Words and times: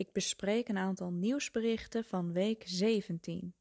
Ik 0.00 0.12
bespreek 0.12 0.68
een 0.68 0.78
aantal 0.78 1.10
nieuwsberichten 1.10 2.04
van 2.04 2.32
week 2.32 2.62
17. 2.66 3.54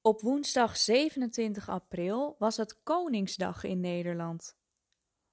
Op 0.00 0.20
woensdag 0.20 0.76
27 0.76 1.68
april 1.68 2.36
was 2.38 2.56
het 2.56 2.82
Koningsdag 2.82 3.64
in 3.64 3.80
Nederland. 3.80 4.56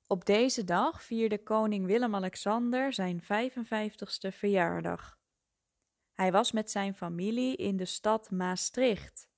Op 0.07 0.25
deze 0.25 0.63
dag 0.63 1.03
vierde 1.03 1.43
koning 1.43 1.85
Willem-Alexander 1.85 2.93
zijn 2.93 3.21
55ste 3.21 4.33
verjaardag. 4.33 5.19
Hij 6.13 6.31
was 6.31 6.51
met 6.51 6.71
zijn 6.71 6.93
familie 6.93 7.55
in 7.55 7.77
de 7.77 7.85
stad 7.85 8.29
Maastricht. 8.29 9.29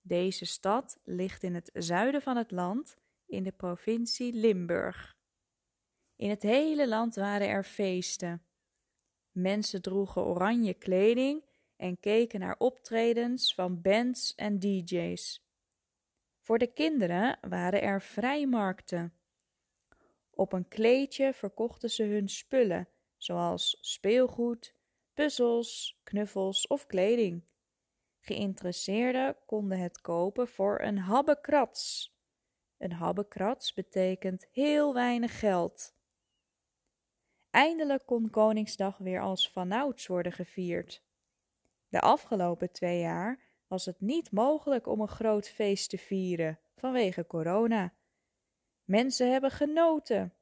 Deze 0.00 0.44
stad 0.44 0.98
ligt 1.04 1.42
in 1.42 1.54
het 1.54 1.70
zuiden 1.72 2.22
van 2.22 2.36
het 2.36 2.50
land 2.50 2.96
in 3.26 3.42
de 3.42 3.52
provincie 3.52 4.32
Limburg. 4.32 5.17
In 6.18 6.30
het 6.30 6.42
hele 6.42 6.88
land 6.88 7.14
waren 7.14 7.48
er 7.48 7.64
feesten. 7.64 8.42
Mensen 9.30 9.82
droegen 9.82 10.24
oranje 10.24 10.74
kleding 10.74 11.44
en 11.76 12.00
keken 12.00 12.40
naar 12.40 12.54
optredens 12.58 13.54
van 13.54 13.80
bands 13.80 14.34
en 14.34 14.58
DJ's. 14.58 15.46
Voor 16.40 16.58
de 16.58 16.66
kinderen 16.66 17.38
waren 17.48 17.82
er 17.82 18.02
vrijmarkten. 18.02 19.12
Op 20.30 20.52
een 20.52 20.68
kleedje 20.68 21.32
verkochten 21.32 21.90
ze 21.90 22.02
hun 22.02 22.28
spullen, 22.28 22.88
zoals 23.16 23.78
speelgoed, 23.80 24.74
puzzels, 25.14 26.00
knuffels 26.02 26.66
of 26.66 26.86
kleding. 26.86 27.44
Geïnteresseerden 28.20 29.36
konden 29.46 29.78
het 29.78 30.00
kopen 30.00 30.48
voor 30.48 30.80
een 30.80 30.98
habbekrats. 30.98 32.14
Een 32.76 32.92
habbekrats 32.92 33.74
betekent 33.74 34.46
heel 34.50 34.94
weinig 34.94 35.38
geld. 35.38 35.96
Eindelijk 37.58 38.06
kon 38.06 38.30
Koningsdag 38.30 38.98
weer 38.98 39.20
als 39.20 39.50
vanouds 39.50 40.06
worden 40.06 40.32
gevierd. 40.32 41.02
De 41.88 42.00
afgelopen 42.00 42.72
twee 42.72 43.00
jaar 43.00 43.40
was 43.66 43.84
het 43.84 44.00
niet 44.00 44.32
mogelijk 44.32 44.86
om 44.86 45.00
een 45.00 45.08
groot 45.08 45.48
feest 45.48 45.90
te 45.90 45.98
vieren 45.98 46.58
vanwege 46.76 47.26
corona. 47.26 47.92
Mensen 48.84 49.32
hebben 49.32 49.50
genoten. 49.50 50.34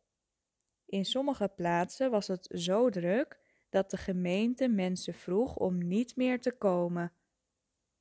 In 0.86 1.04
sommige 1.04 1.48
plaatsen 1.48 2.10
was 2.10 2.26
het 2.26 2.48
zo 2.50 2.90
druk 2.90 3.40
dat 3.70 3.90
de 3.90 3.96
gemeente 3.96 4.68
mensen 4.68 5.14
vroeg 5.14 5.56
om 5.56 5.86
niet 5.86 6.16
meer 6.16 6.40
te 6.40 6.52
komen. 6.52 7.12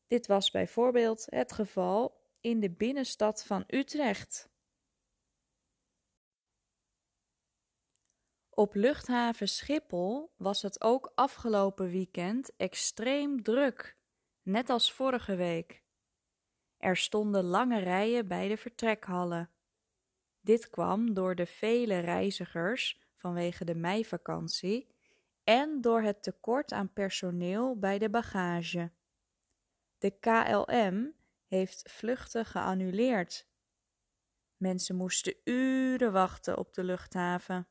Dit 0.07 0.27
was 0.27 0.51
bijvoorbeeld 0.51 1.25
het 1.29 1.51
geval 1.51 2.21
in 2.41 2.59
de 2.59 2.71
binnenstad 2.71 3.45
van 3.45 3.63
Utrecht. 3.67 4.49
Op 8.55 8.75
luchthaven 8.75 9.47
Schiphol 9.47 10.33
was 10.37 10.61
het 10.61 10.81
ook 10.81 11.11
afgelopen 11.15 11.89
weekend 11.89 12.55
extreem 12.55 13.43
druk, 13.43 13.97
net 14.41 14.69
als 14.69 14.93
vorige 14.93 15.35
week. 15.35 15.83
Er 16.77 16.97
stonden 16.97 17.43
lange 17.43 17.79
rijen 17.79 18.27
bij 18.27 18.47
de 18.47 18.57
vertrekhallen. 18.57 19.49
Dit 20.41 20.69
kwam 20.69 21.13
door 21.13 21.35
de 21.35 21.45
vele 21.45 21.99
reizigers 21.99 23.01
vanwege 23.15 23.65
de 23.65 23.75
meivakantie 23.75 24.87
en 25.43 25.81
door 25.81 26.01
het 26.01 26.23
tekort 26.23 26.71
aan 26.71 26.93
personeel 26.93 27.79
bij 27.79 27.97
de 27.97 28.09
bagage. 28.09 28.91
De 29.97 30.19
KLM 30.19 31.13
heeft 31.47 31.91
vluchten 31.91 32.45
geannuleerd. 32.45 33.47
Mensen 34.57 34.95
moesten 34.95 35.35
uren 35.43 36.11
wachten 36.11 36.57
op 36.57 36.73
de 36.73 36.83
luchthaven. 36.83 37.67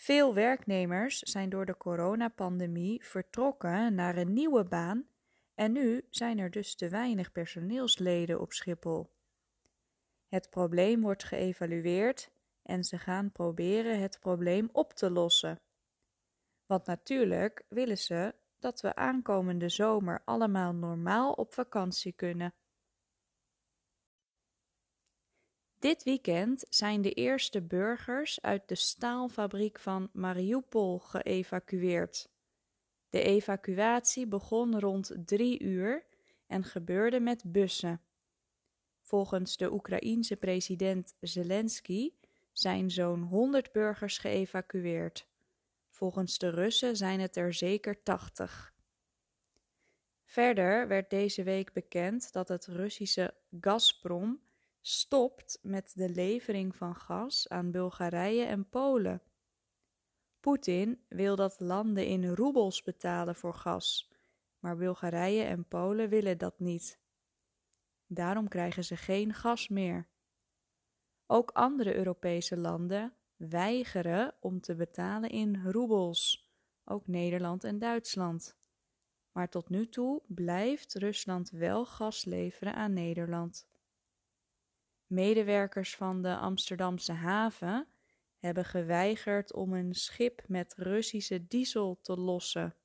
Veel 0.00 0.34
werknemers 0.34 1.18
zijn 1.18 1.48
door 1.48 1.66
de 1.66 1.76
coronapandemie 1.76 3.04
vertrokken 3.04 3.94
naar 3.94 4.16
een 4.16 4.32
nieuwe 4.32 4.64
baan 4.64 5.08
en 5.54 5.72
nu 5.72 6.06
zijn 6.10 6.38
er 6.38 6.50
dus 6.50 6.74
te 6.74 6.88
weinig 6.88 7.32
personeelsleden 7.32 8.40
op 8.40 8.52
Schiphol. 8.52 9.10
Het 10.28 10.50
probleem 10.50 11.00
wordt 11.00 11.24
geëvalueerd 11.24 12.30
en 12.62 12.84
ze 12.84 12.98
gaan 12.98 13.32
proberen 13.32 14.00
het 14.00 14.18
probleem 14.20 14.68
op 14.72 14.92
te 14.92 15.10
lossen. 15.10 15.60
Want 16.66 16.86
natuurlijk 16.86 17.64
willen 17.68 17.98
ze 17.98 18.34
dat 18.58 18.80
we 18.80 18.94
aankomende 18.94 19.68
zomer 19.68 20.22
allemaal 20.24 20.72
normaal 20.72 21.32
op 21.32 21.54
vakantie 21.54 22.12
kunnen. 22.12 22.54
Dit 25.78 26.02
weekend 26.02 26.64
zijn 26.68 27.02
de 27.02 27.12
eerste 27.12 27.62
burgers 27.62 28.40
uit 28.42 28.68
de 28.68 28.74
staalfabriek 28.74 29.78
van 29.78 30.10
Mariupol 30.12 30.98
geëvacueerd. 30.98 32.28
De 33.08 33.22
evacuatie 33.22 34.26
begon 34.26 34.80
rond 34.80 35.12
drie 35.24 35.62
uur 35.62 36.06
en 36.46 36.64
gebeurde 36.64 37.20
met 37.20 37.52
bussen. 37.52 38.00
Volgens 39.00 39.56
de 39.56 39.72
Oekraïense 39.72 40.36
president 40.36 41.14
Zelensky 41.20 42.12
zijn 42.52 42.90
zo'n 42.90 43.22
100 43.22 43.72
burgers 43.72 44.18
geëvacueerd. 44.18 45.28
Volgens 45.90 46.38
de 46.38 46.48
Russen 46.48 46.96
zijn 46.96 47.20
het 47.20 47.36
er 47.36 47.54
zeker 47.54 48.02
80. 48.02 48.74
Verder 50.24 50.88
werd 50.88 51.10
deze 51.10 51.42
week 51.42 51.72
bekend 51.72 52.32
dat 52.32 52.48
het 52.48 52.66
Russische 52.66 53.34
Gazprom 53.60 54.40
stopt 54.80 55.58
met 55.62 55.92
de 55.94 56.08
levering 56.08 56.76
van 56.76 56.94
gas 56.94 57.48
aan 57.48 57.70
Bulgarije 57.70 58.44
en 58.44 58.68
Polen. 58.68 59.22
Poetin 60.40 61.04
wil 61.08 61.36
dat 61.36 61.60
landen 61.60 62.06
in 62.06 62.34
roebels 62.34 62.82
betalen 62.82 63.34
voor 63.34 63.54
gas, 63.54 64.12
maar 64.58 64.76
Bulgarije 64.76 65.42
en 65.42 65.68
Polen 65.68 66.08
willen 66.08 66.38
dat 66.38 66.58
niet. 66.58 67.00
Daarom 68.06 68.48
krijgen 68.48 68.84
ze 68.84 68.96
geen 68.96 69.34
gas 69.34 69.68
meer. 69.68 70.08
Ook 71.26 71.50
andere 71.50 71.94
Europese 71.94 72.56
landen 72.56 73.12
weigeren 73.36 74.34
om 74.40 74.60
te 74.60 74.74
betalen 74.74 75.30
in 75.30 75.70
roebels, 75.70 76.52
ook 76.84 77.06
Nederland 77.06 77.64
en 77.64 77.78
Duitsland. 77.78 78.56
Maar 79.32 79.48
tot 79.48 79.68
nu 79.68 79.88
toe 79.88 80.22
blijft 80.26 80.94
Rusland 80.94 81.50
wel 81.50 81.86
gas 81.86 82.24
leveren 82.24 82.74
aan 82.74 82.92
Nederland. 82.92 83.68
Medewerkers 85.08 85.96
van 85.96 86.22
de 86.22 86.36
Amsterdamse 86.36 87.12
haven 87.12 87.88
hebben 88.38 88.64
geweigerd 88.64 89.52
om 89.52 89.72
een 89.72 89.94
schip 89.94 90.48
met 90.48 90.74
Russische 90.76 91.46
diesel 91.46 91.98
te 92.02 92.16
lossen. 92.16 92.76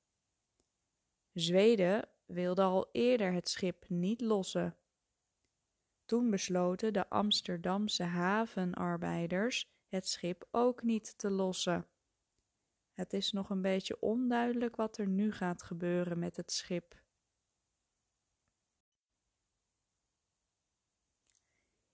Zweden 1.34 2.10
wilde 2.26 2.62
al 2.62 2.90
eerder 2.92 3.34
het 3.34 3.50
schip 3.50 3.90
niet 3.90 4.22
lossen. 4.22 4.78
Toen 6.06 6.30
besloten 6.30 6.94
de 6.94 7.10
Amsterdamse 7.10 8.04
havenarbeiders 8.04 9.72
het 9.88 10.08
schip 10.08 10.48
ook 10.52 10.84
niet 10.84 11.18
te 11.18 11.30
lossen. 11.30 11.88
Het 12.94 13.14
is 13.14 13.31
nog 13.31 13.50
een 13.50 13.62
beetje 13.62 14.00
onduidelijk 14.00 14.76
wat 14.76 14.98
er 14.98 15.08
nu 15.08 15.31
gaat 15.31 15.64
gebeuren 15.64 16.19
met 16.19 16.36
het 16.36 16.52
schip. 16.52 17.03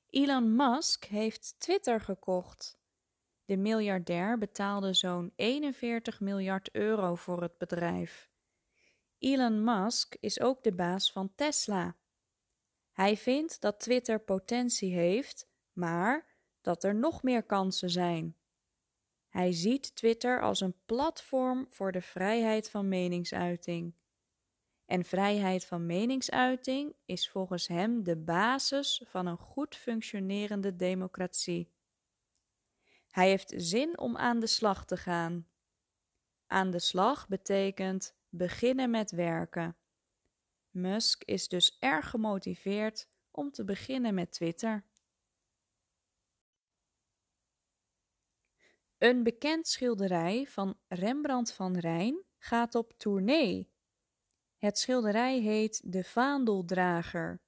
Elon 0.09 0.55
Musk 0.55 1.05
heeft 1.05 1.55
Twitter 1.59 2.01
gekocht. 2.01 2.79
De 3.45 3.57
miljardair 3.57 4.37
betaalde 4.37 4.93
zo'n 4.93 5.31
41 5.35 6.19
miljard 6.19 6.69
euro 6.71 7.15
voor 7.15 7.41
het 7.41 7.57
bedrijf. 7.57 8.29
Elon 9.17 9.63
Musk 9.63 10.15
is 10.19 10.39
ook 10.39 10.63
de 10.63 10.73
baas 10.73 11.11
van 11.11 11.35
Tesla. 11.35 11.95
Hij 12.91 13.17
vindt 13.17 13.61
dat 13.61 13.79
Twitter 13.79 14.19
potentie 14.19 14.93
heeft, 14.93 15.47
maar 15.73 16.25
dat 16.61 16.83
er 16.83 16.95
nog 16.95 17.23
meer 17.23 17.43
kansen 17.43 17.89
zijn. 17.89 18.37
Hij 19.27 19.51
ziet 19.51 19.95
Twitter 19.95 20.41
als 20.41 20.61
een 20.61 20.75
platform 20.85 21.67
voor 21.69 21.91
de 21.91 22.01
vrijheid 22.01 22.69
van 22.69 22.87
meningsuiting. 22.87 23.93
En 24.89 25.03
vrijheid 25.03 25.65
van 25.65 25.85
meningsuiting 25.85 26.95
is 27.05 27.29
volgens 27.29 27.67
hem 27.67 28.03
de 28.03 28.17
basis 28.17 29.01
van 29.05 29.25
een 29.25 29.37
goed 29.37 29.75
functionerende 29.75 30.75
democratie. 30.75 31.71
Hij 33.09 33.29
heeft 33.29 33.53
zin 33.57 33.97
om 33.99 34.17
aan 34.17 34.39
de 34.39 34.47
slag 34.47 34.85
te 34.85 34.97
gaan. 34.97 35.47
Aan 36.47 36.71
de 36.71 36.79
slag 36.79 37.27
betekent 37.27 38.15
beginnen 38.29 38.89
met 38.89 39.11
werken. 39.11 39.77
Musk 40.69 41.23
is 41.23 41.47
dus 41.47 41.77
erg 41.79 42.09
gemotiveerd 42.09 43.09
om 43.31 43.51
te 43.51 43.63
beginnen 43.63 44.13
met 44.13 44.31
Twitter. 44.31 44.85
Een 48.97 49.23
bekend 49.23 49.67
schilderij 49.67 50.47
van 50.47 50.79
Rembrandt 50.87 51.53
van 51.53 51.77
Rijn 51.77 52.23
gaat 52.37 52.75
op 52.75 52.93
tournee. 52.97 53.77
Het 54.59 54.79
schilderij 54.79 55.39
heet 55.39 55.81
De 55.91 56.03
Vaandeldrager. 56.03 57.41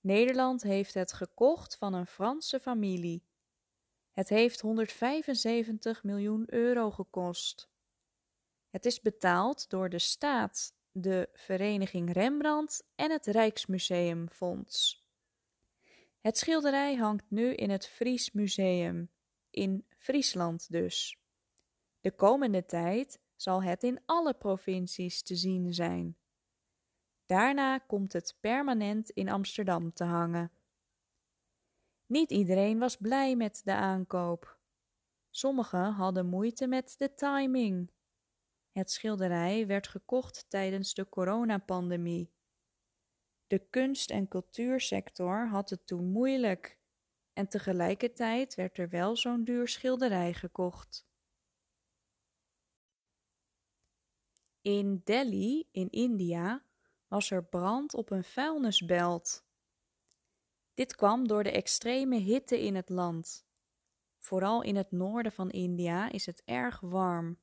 Nederland 0.00 0.62
heeft 0.62 0.94
het 0.94 1.12
gekocht 1.12 1.76
van 1.76 1.94
een 1.94 2.06
Franse 2.06 2.60
familie. 2.60 3.24
Het 4.12 4.28
heeft 4.28 4.60
175 4.60 6.02
miljoen 6.02 6.44
euro 6.46 6.90
gekost. 6.90 7.68
Het 8.70 8.86
is 8.86 9.00
betaald 9.00 9.70
door 9.70 9.88
de 9.88 9.98
staat, 9.98 10.74
de 10.90 11.28
Vereniging 11.32 12.12
Rembrandt 12.12 12.86
en 12.94 13.10
het 13.10 13.26
Rijksmuseumfonds. 13.26 15.06
Het 16.20 16.38
schilderij 16.38 16.94
hangt 16.94 17.30
nu 17.30 17.54
in 17.54 17.70
het 17.70 17.86
Fries 17.86 18.32
Museum, 18.32 19.10
in 19.50 19.86
Friesland 19.96 20.70
dus. 20.70 21.20
De 22.00 22.12
komende 22.12 22.66
tijd 22.66 23.20
zal 23.36 23.62
het 23.62 23.82
in 23.82 24.00
alle 24.04 24.34
provincies 24.34 25.22
te 25.22 25.36
zien 25.36 25.74
zijn. 25.74 26.16
Daarna 27.26 27.78
komt 27.78 28.12
het 28.12 28.36
permanent 28.40 29.10
in 29.10 29.28
Amsterdam 29.28 29.92
te 29.92 30.04
hangen. 30.04 30.52
Niet 32.06 32.30
iedereen 32.30 32.78
was 32.78 32.96
blij 32.96 33.36
met 33.36 33.60
de 33.64 33.74
aankoop. 33.74 34.58
Sommigen 35.30 35.92
hadden 35.92 36.26
moeite 36.26 36.66
met 36.66 36.94
de 36.98 37.14
timing. 37.14 37.90
Het 38.72 38.90
schilderij 38.90 39.66
werd 39.66 39.88
gekocht 39.88 40.44
tijdens 40.48 40.94
de 40.94 41.08
coronapandemie. 41.08 42.34
De 43.46 43.58
kunst- 43.58 44.10
en 44.10 44.28
cultuursector 44.28 45.48
had 45.48 45.70
het 45.70 45.86
toen 45.86 46.10
moeilijk 46.10 46.78
en 47.32 47.48
tegelijkertijd 47.48 48.54
werd 48.54 48.78
er 48.78 48.88
wel 48.88 49.16
zo'n 49.16 49.44
duur 49.44 49.68
schilderij 49.68 50.32
gekocht. 50.32 51.06
In 54.66 55.00
Delhi, 55.04 55.68
in 55.70 55.90
India, 55.90 56.62
was 57.08 57.30
er 57.30 57.44
brand 57.44 57.94
op 57.94 58.10
een 58.10 58.24
vuilnisbelt. 58.24 59.44
Dit 60.74 60.94
kwam 60.94 61.28
door 61.28 61.42
de 61.42 61.50
extreme 61.50 62.16
hitte 62.16 62.60
in 62.60 62.74
het 62.74 62.88
land. 62.88 63.46
Vooral 64.18 64.62
in 64.62 64.76
het 64.76 64.90
noorden 64.90 65.32
van 65.32 65.50
India 65.50 66.10
is 66.10 66.26
het 66.26 66.42
erg 66.44 66.80
warm. 66.80 67.38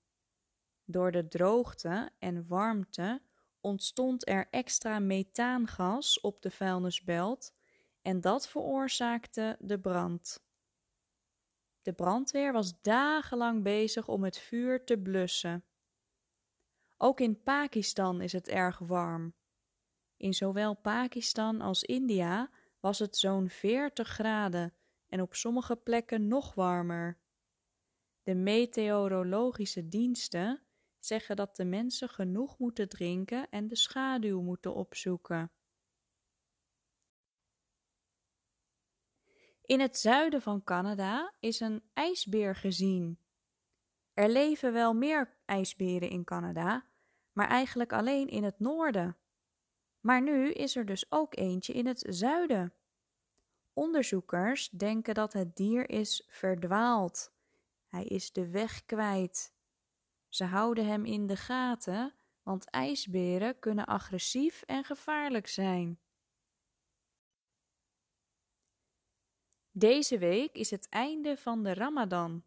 Door 0.85 1.11
de 1.11 1.27
droogte 1.27 2.11
en 2.19 2.47
warmte 2.47 3.21
ontstond 3.61 4.27
er 4.27 4.47
extra 4.49 4.99
methaangas 4.99 6.21
op 6.21 6.41
de 6.41 6.51
vuilnisbelt 6.51 7.53
en 8.01 8.21
dat 8.21 8.47
veroorzaakte 8.47 9.57
de 9.59 9.79
brand. 9.79 10.43
De 11.81 11.93
brandweer 11.93 12.53
was 12.53 12.81
dagenlang 12.81 13.63
bezig 13.63 14.07
om 14.07 14.23
het 14.23 14.37
vuur 14.37 14.85
te 14.85 14.97
blussen. 14.97 15.65
Ook 17.05 17.19
in 17.19 17.43
Pakistan 17.43 18.21
is 18.21 18.31
het 18.31 18.47
erg 18.47 18.79
warm. 18.79 19.35
In 20.17 20.33
zowel 20.33 20.75
Pakistan 20.75 21.61
als 21.61 21.83
India 21.83 22.51
was 22.79 22.99
het 22.99 23.17
zo'n 23.17 23.49
40 23.49 24.07
graden 24.07 24.73
en 25.07 25.21
op 25.21 25.35
sommige 25.35 25.75
plekken 25.75 26.27
nog 26.27 26.53
warmer. 26.53 27.19
De 28.21 28.35
meteorologische 28.35 29.87
diensten 29.87 30.63
zeggen 30.99 31.35
dat 31.35 31.55
de 31.55 31.65
mensen 31.65 32.09
genoeg 32.09 32.59
moeten 32.59 32.89
drinken 32.89 33.49
en 33.49 33.67
de 33.67 33.75
schaduw 33.75 34.41
moeten 34.41 34.73
opzoeken. 34.73 35.51
In 39.61 39.79
het 39.79 39.97
zuiden 39.97 40.41
van 40.41 40.63
Canada 40.63 41.33
is 41.39 41.59
een 41.59 41.83
ijsbeer 41.93 42.55
gezien. 42.55 43.19
Er 44.13 44.29
leven 44.29 44.73
wel 44.73 44.93
meer 44.93 45.37
ijsberen 45.45 46.09
in 46.09 46.23
Canada, 46.23 46.91
maar 47.33 47.47
eigenlijk 47.47 47.93
alleen 47.93 48.27
in 48.27 48.43
het 48.43 48.59
noorden. 48.59 49.17
Maar 49.99 50.21
nu 50.21 50.51
is 50.51 50.75
er 50.75 50.85
dus 50.85 51.11
ook 51.11 51.35
eentje 51.35 51.73
in 51.73 51.85
het 51.85 52.05
zuiden. 52.09 52.73
Onderzoekers 53.73 54.69
denken 54.69 55.13
dat 55.13 55.33
het 55.33 55.55
dier 55.55 55.89
is 55.89 56.25
verdwaald. 56.27 57.31
Hij 57.87 58.03
is 58.03 58.31
de 58.31 58.49
weg 58.49 58.85
kwijt. 58.85 59.53
Ze 60.29 60.43
houden 60.43 60.85
hem 60.85 61.05
in 61.05 61.27
de 61.27 61.37
gaten, 61.37 62.13
want 62.43 62.69
ijsberen 62.69 63.59
kunnen 63.59 63.85
agressief 63.85 64.61
en 64.61 64.83
gevaarlijk 64.83 65.47
zijn. 65.47 65.99
Deze 69.71 70.17
week 70.17 70.55
is 70.55 70.71
het 70.71 70.89
einde 70.89 71.37
van 71.37 71.63
de 71.63 71.73
Ramadan. 71.73 72.43